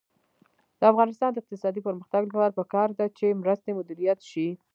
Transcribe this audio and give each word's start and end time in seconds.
د 0.79 0.81
افغانستان 0.91 1.29
د 1.31 1.37
اقتصادي 1.41 1.81
پرمختګ 1.87 2.21
لپاره 2.27 2.55
پکار 2.59 2.89
ده 2.99 3.05
چې 3.17 3.37
مرستې 3.41 3.71
مدیریت 3.79 4.19
شي. 4.31 4.47